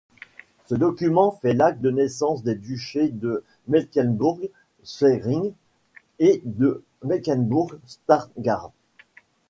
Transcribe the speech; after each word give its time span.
Ce 0.65 0.73
document 0.73 1.29
fut 1.29 1.53
l'acte 1.53 1.79
de 1.79 1.91
naissance 1.91 2.41
des 2.41 2.55
duchés 2.55 3.09
de 3.09 3.43
Mecklembourg-Schwerin 3.67 5.51
et 6.17 6.41
de 6.43 6.83
Mecklembourg-Stargard. 7.03 8.71